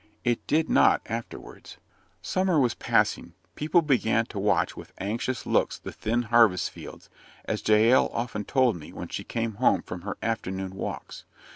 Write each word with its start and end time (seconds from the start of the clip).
It 0.23 0.47
did 0.47 0.67
not 0.67 1.03
afterwards. 1.05 1.77
Summer 2.23 2.59
was 2.59 2.73
passing. 2.73 3.35
People 3.53 3.83
began 3.83 4.25
to 4.25 4.39
watch 4.39 4.75
with 4.75 4.93
anxious 4.97 5.45
looks 5.45 5.77
the 5.77 5.91
thin 5.91 6.23
harvest 6.23 6.71
fields 6.71 7.07
as 7.45 7.61
Jael 7.67 8.09
often 8.11 8.43
told 8.45 8.77
me, 8.77 8.91
when 8.91 9.09
she 9.09 9.23
came 9.23 9.57
home 9.61 9.83
from 9.83 10.01
her 10.01 10.17
afternoon 10.23 10.73
walks. 10.73 11.25